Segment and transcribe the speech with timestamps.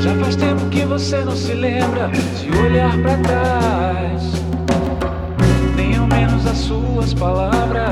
[0.00, 4.22] Já faz tempo que você não se lembra de olhar pra trás,
[5.76, 7.90] nem ao menos as suas palavras.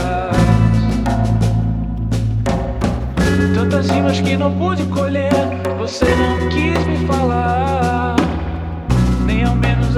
[3.55, 5.31] Tantas rimas que não pude colher,
[5.79, 7.98] você não quis me falar,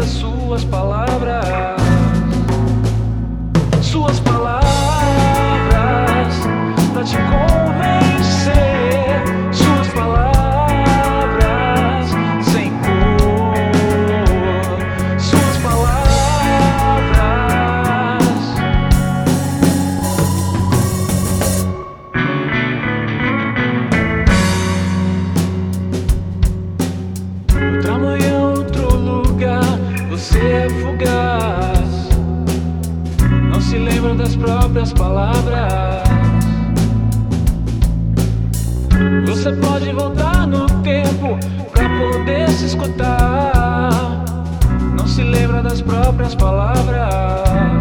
[0.00, 1.49] as suas palavras.
[30.20, 32.10] Você é fugaz.
[33.51, 36.02] Não se lembra das próprias palavras.
[39.27, 41.38] Você pode voltar no tempo
[41.73, 44.23] pra poder se escutar.
[44.95, 47.79] Não se lembra das próprias palavras.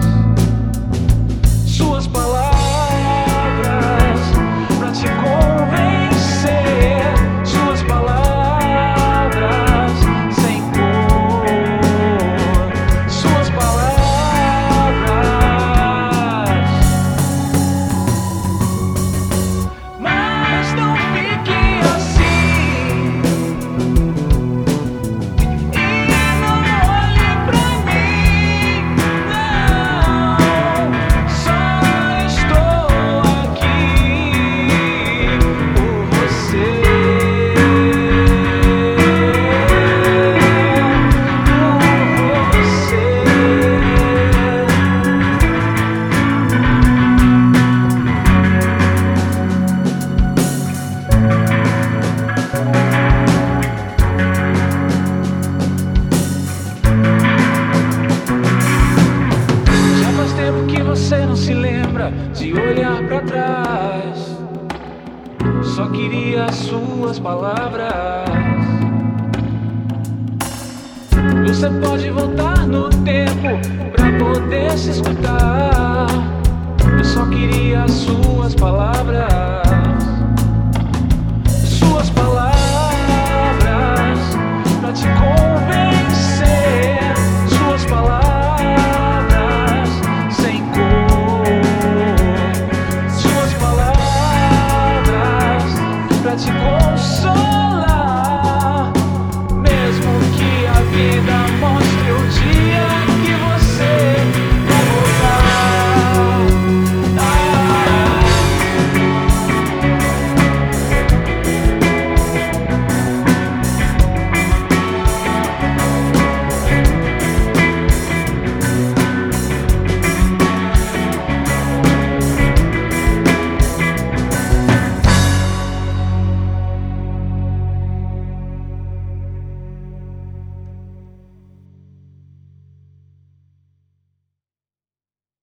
[62.00, 64.38] Lembra de olhar pra trás.
[65.64, 67.90] Só queria as suas palavras.
[71.46, 73.60] Você pode voltar no tempo
[73.92, 74.99] pra poder se